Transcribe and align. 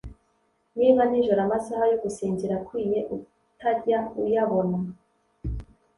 niba 0.77 1.01
nijoro 1.09 1.39
amasaha 1.47 1.83
yo 1.91 1.97
gusinzira 2.03 2.53
akwiye 2.59 2.99
utajya 3.15 3.99
uyabona. 4.23 4.77